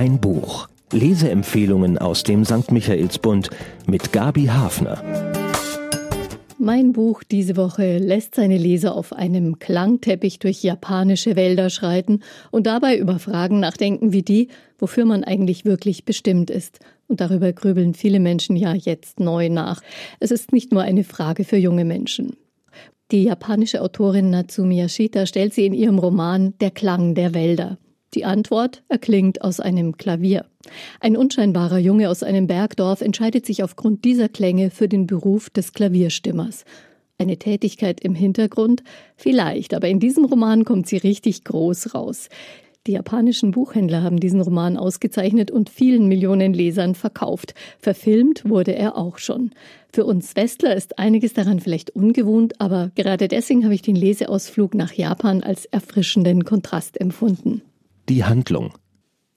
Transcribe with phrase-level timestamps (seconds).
[0.00, 0.66] Ein Buch.
[0.92, 2.72] Leseempfehlungen aus dem St.
[2.72, 3.50] Michaelsbund
[3.86, 5.04] mit Gabi Hafner.
[6.56, 12.66] Mein Buch diese Woche lässt seine Leser auf einem Klangteppich durch japanische Wälder schreiten und
[12.66, 16.78] dabei über Fragen nachdenken wie die, wofür man eigentlich wirklich bestimmt ist.
[17.06, 19.82] Und darüber grübeln viele Menschen ja jetzt neu nach.
[20.18, 22.38] Es ist nicht nur eine Frage für junge Menschen.
[23.10, 27.76] Die japanische Autorin Natsumi Yashita stellt sie in ihrem Roman Der Klang der Wälder.
[28.14, 30.46] Die Antwort erklingt aus einem Klavier.
[30.98, 35.72] Ein unscheinbarer Junge aus einem Bergdorf entscheidet sich aufgrund dieser Klänge für den Beruf des
[35.72, 36.64] Klavierstimmers.
[37.18, 38.82] Eine Tätigkeit im Hintergrund?
[39.14, 42.28] Vielleicht, aber in diesem Roman kommt sie richtig groß raus.
[42.88, 47.54] Die japanischen Buchhändler haben diesen Roman ausgezeichnet und vielen Millionen Lesern verkauft.
[47.78, 49.52] Verfilmt wurde er auch schon.
[49.92, 54.74] Für uns Westler ist einiges daran vielleicht ungewohnt, aber gerade deswegen habe ich den Leseausflug
[54.74, 57.62] nach Japan als erfrischenden Kontrast empfunden
[58.10, 58.74] die Handlung.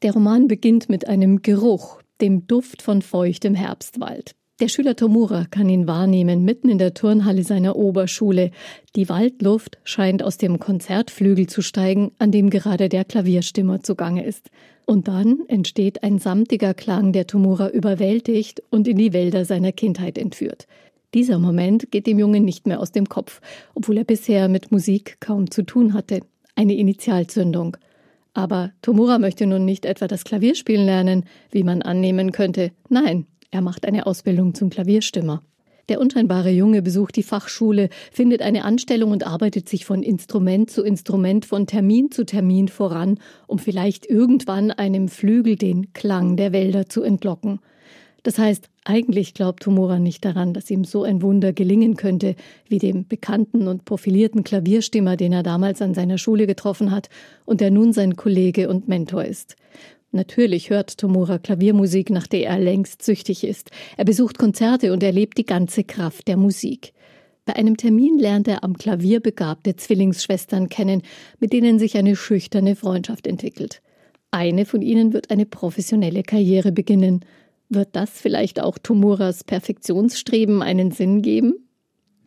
[0.02, 4.36] Der Roman beginnt mit einem Geruch, dem Duft von feuchtem Herbstwald.
[4.60, 8.52] Der Schüler Tomura kann ihn wahrnehmen, mitten in der Turnhalle seiner Oberschule.
[8.96, 14.50] Die Waldluft scheint aus dem Konzertflügel zu steigen, an dem gerade der Klavierstimmer zugange ist.
[14.86, 20.18] Und dann entsteht ein samtiger Klang, der Tomura überwältigt und in die Wälder seiner Kindheit
[20.18, 20.68] entführt.
[21.14, 23.40] Dieser Moment geht dem Jungen nicht mehr aus dem Kopf,
[23.76, 26.22] obwohl er bisher mit Musik kaum zu tun hatte.
[26.56, 27.78] Eine Initialzündung.
[28.34, 32.72] Aber Tomura möchte nun nicht etwa das Klavierspielen lernen, wie man annehmen könnte.
[32.90, 35.44] Nein, er macht eine Ausbildung zum Klavierstimmer.
[35.90, 40.82] Der unscheinbare Junge besucht die Fachschule, findet eine Anstellung und arbeitet sich von Instrument zu
[40.82, 46.88] Instrument, von Termin zu Termin voran, um vielleicht irgendwann einem Flügel den Klang der Wälder
[46.88, 47.60] zu entlocken.
[48.24, 52.36] Das heißt, eigentlich glaubt Tomura nicht daran, dass ihm so ein Wunder gelingen könnte,
[52.70, 57.10] wie dem bekannten und profilierten Klavierstimmer, den er damals an seiner Schule getroffen hat
[57.46, 59.58] und der nun sein Kollege und Mentor ist.
[60.12, 63.72] Natürlich hört Tomura Klaviermusik, nach der er längst süchtig ist.
[63.98, 66.94] Er besucht Konzerte und erlebt die ganze Kraft der Musik.
[67.46, 71.02] Bei einem Termin lernt er am Klavier begabte Zwillingsschwestern kennen,
[71.40, 73.82] mit denen sich eine schüchterne Freundschaft entwickelt.
[74.32, 77.26] Eine von ihnen wird eine professionelle Karriere beginnen–
[77.76, 81.56] wird das vielleicht auch Tomuras Perfektionsstreben einen Sinn geben?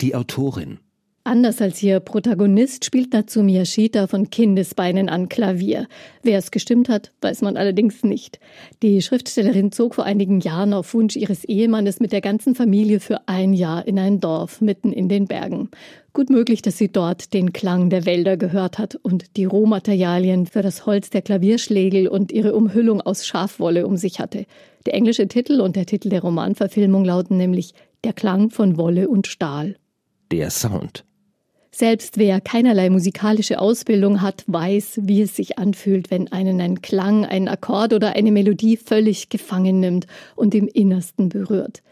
[0.00, 0.78] Die Autorin.
[1.26, 5.88] Anders als ihr Protagonist spielt Natsumi Yashita von Kindesbeinen an Klavier.
[6.22, 8.38] Wer es gestimmt hat, weiß man allerdings nicht.
[8.80, 13.26] Die Schriftstellerin zog vor einigen Jahren auf Wunsch ihres Ehemannes mit der ganzen Familie für
[13.26, 15.68] ein Jahr in ein Dorf mitten in den Bergen.
[16.12, 20.62] Gut möglich, dass sie dort den Klang der Wälder gehört hat und die Rohmaterialien für
[20.62, 24.46] das Holz der Klavierschlägel und ihre Umhüllung aus Schafwolle um sich hatte.
[24.86, 29.26] Der englische Titel und der Titel der Romanverfilmung lauten nämlich Der Klang von Wolle und
[29.26, 29.74] Stahl.
[30.30, 31.04] Der Sound.
[31.78, 37.26] Selbst wer keinerlei musikalische Ausbildung hat, weiß, wie es sich anfühlt, wenn einen ein Klang,
[37.26, 41.82] ein Akkord oder eine Melodie völlig gefangen nimmt und im Innersten berührt.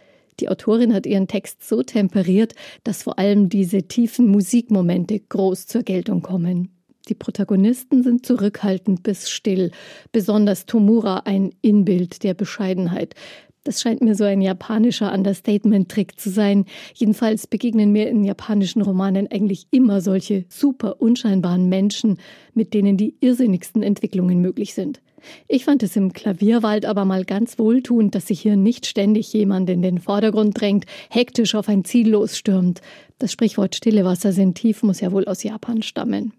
[0.40, 5.82] Die Autorin hat ihren Text so temperiert, dass vor allem diese tiefen Musikmomente groß zur
[5.82, 6.70] Geltung kommen.
[7.10, 9.70] Die Protagonisten sind zurückhaltend bis still,
[10.12, 13.14] besonders Tomura ein Inbild der Bescheidenheit.
[13.64, 16.66] Das scheint mir so ein japanischer Understatement-Trick zu sein.
[16.94, 22.18] Jedenfalls begegnen mir in japanischen Romanen eigentlich immer solche super unscheinbaren Menschen,
[22.52, 25.00] mit denen die irrsinnigsten Entwicklungen möglich sind.
[25.48, 29.70] Ich fand es im Klavierwald aber mal ganz wohltuend, dass sich hier nicht ständig jemand
[29.70, 32.82] in den Vordergrund drängt, hektisch auf ein Ziel losstürmt.
[33.18, 36.34] Das Sprichwort Stille Wasser sind tief muss ja wohl aus Japan stammen.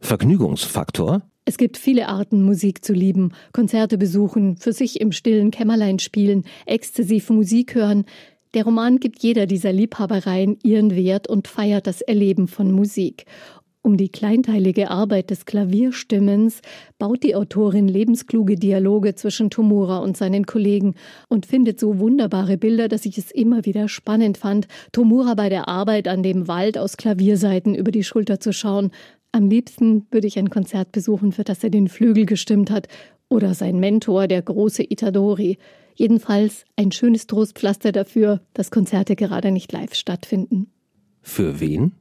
[0.00, 1.22] Vergnügungsfaktor?
[1.44, 3.32] Es gibt viele Arten, Musik zu lieben.
[3.52, 8.04] Konzerte besuchen, für sich im stillen Kämmerlein spielen, exzessiv Musik hören.
[8.54, 13.24] Der Roman gibt jeder dieser Liebhabereien ihren Wert und feiert das Erleben von Musik.
[13.84, 16.60] Um die kleinteilige Arbeit des Klavierstimmens
[17.00, 20.94] baut die Autorin lebenskluge Dialoge zwischen Tomura und seinen Kollegen
[21.28, 25.66] und findet so wunderbare Bilder, dass ich es immer wieder spannend fand, Tomura bei der
[25.66, 28.92] Arbeit an dem Wald aus Klavierseiten über die Schulter zu schauen,
[29.32, 32.88] am liebsten würde ich ein Konzert besuchen, für das er den Flügel gestimmt hat,
[33.28, 35.56] oder sein Mentor, der große Itadori.
[35.94, 40.70] Jedenfalls ein schönes Trostpflaster dafür, dass Konzerte gerade nicht live stattfinden.
[41.22, 41.92] Für wen?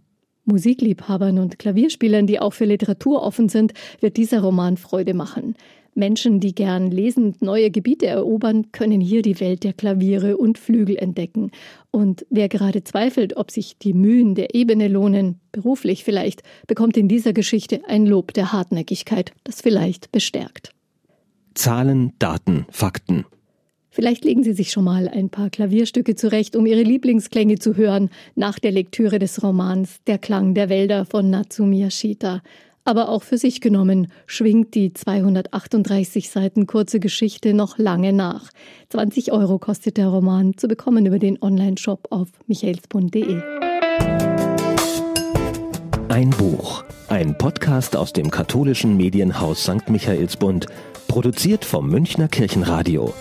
[0.44, 5.56] Musikliebhabern und Klavierspielern, die auch für Literatur offen sind, wird dieser Roman Freude machen.
[5.94, 10.98] Menschen, die gern lesend neue Gebiete erobern, können hier die Welt der Klaviere und Flügel
[10.98, 11.52] entdecken.
[11.92, 17.08] Und wer gerade zweifelt, ob sich die Mühen der Ebene lohnen, beruflich vielleicht, bekommt in
[17.08, 20.74] dieser Geschichte ein Lob der Hartnäckigkeit, das vielleicht bestärkt.
[21.54, 23.26] Zahlen, Daten, Fakten.
[23.94, 28.10] Vielleicht legen Sie sich schon mal ein paar Klavierstücke zurecht, um Ihre Lieblingsklänge zu hören,
[28.36, 32.42] nach der Lektüre des Romans Der Klang der Wälder von Natsumi Yashita.
[32.84, 38.50] Aber auch für sich genommen schwingt die 238 Seiten kurze Geschichte noch lange nach.
[38.90, 43.42] 20 Euro kostet der Roman, zu bekommen über den Online-Shop auf michaelsbund.de.
[46.10, 49.90] Ein Buch, ein Podcast aus dem katholischen Medienhaus St.
[49.90, 50.66] Michaelsbund,
[51.08, 53.14] produziert vom Münchner Kirchenradio.